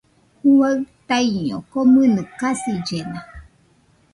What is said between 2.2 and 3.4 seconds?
kasillesa.